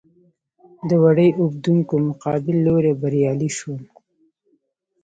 [0.89, 3.83] د وړۍ اوبدونکو مقابل لوری بریالي شول.